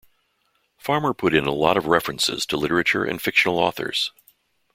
Farmer 0.79 1.13
put 1.13 1.35
in 1.35 1.45
a 1.45 1.51
lot 1.53 1.77
of 1.77 1.85
references 1.85 2.47
to 2.47 2.57
literature 2.57 3.05
and 3.05 3.21
fictional 3.21 3.59
authors... 3.59 4.11